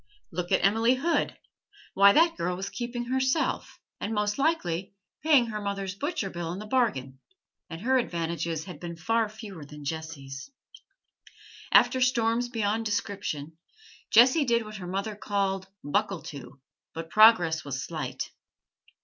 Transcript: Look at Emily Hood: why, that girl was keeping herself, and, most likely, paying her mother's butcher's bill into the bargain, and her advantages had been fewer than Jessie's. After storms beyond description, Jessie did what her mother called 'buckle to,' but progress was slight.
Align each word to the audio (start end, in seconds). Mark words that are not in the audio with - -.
Look 0.31 0.51
at 0.51 0.65
Emily 0.65 0.95
Hood: 0.95 1.37
why, 1.93 2.11
that 2.11 2.35
girl 2.35 2.55
was 2.55 2.71
keeping 2.71 3.05
herself, 3.05 3.79
and, 3.99 4.15
most 4.15 4.39
likely, 4.39 4.95
paying 5.21 5.45
her 5.45 5.61
mother's 5.61 5.93
butcher's 5.93 6.33
bill 6.33 6.51
into 6.51 6.65
the 6.65 6.69
bargain, 6.69 7.19
and 7.69 7.81
her 7.81 7.99
advantages 7.99 8.63
had 8.65 8.79
been 8.79 8.95
fewer 8.95 9.63
than 9.63 9.85
Jessie's. 9.85 10.49
After 11.71 12.01
storms 12.01 12.49
beyond 12.49 12.83
description, 12.87 13.59
Jessie 14.09 14.43
did 14.45 14.65
what 14.65 14.77
her 14.77 14.87
mother 14.87 15.15
called 15.15 15.67
'buckle 15.83 16.23
to,' 16.23 16.59
but 16.95 17.11
progress 17.11 17.63
was 17.63 17.85
slight. 17.85 18.31